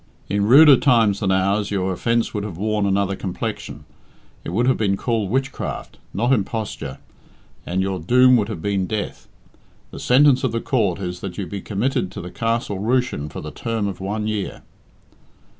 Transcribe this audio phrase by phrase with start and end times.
[0.29, 3.85] In ruder times than ours your offence would have worn another complexion;
[4.43, 6.97] it would have been called witchcraft, not imposture,
[7.67, 9.27] and your doom would have been death.
[9.91, 13.41] The sentence of the court is that you be committed to the Castle Rushen for
[13.41, 14.63] the term of one year."